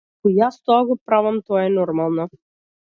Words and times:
Ако 0.19 0.29
и 0.29 0.37
јас 0.37 0.57
тоа 0.69 0.79
го 0.93 0.97
правам, 1.11 1.39
тоа 1.51 1.63
е 1.67 1.71
нормално. 1.79 2.31